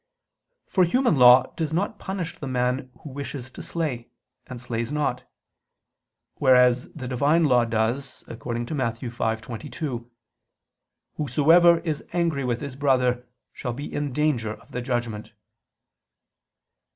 [0.65, 4.09] For human law does not punish the man who wishes to slay,
[4.47, 5.29] and slays not:
[6.37, 8.95] whereas the Divine law does, according to Matt.
[8.95, 10.09] 5:22:
[11.17, 15.33] "Whosoever is angry with his brother, shall be in danger of the judgment."